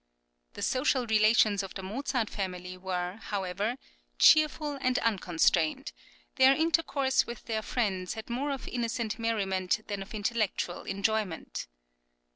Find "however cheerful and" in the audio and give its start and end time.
3.21-4.97